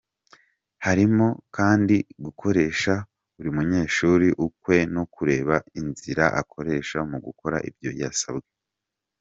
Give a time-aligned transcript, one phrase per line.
[0.85, 1.95] Harimo kandi
[2.25, 2.93] gukoresha
[3.35, 8.49] buri munyeshuri ukwe no kureba inzira akoresha mu gukora ibyo yasabwe.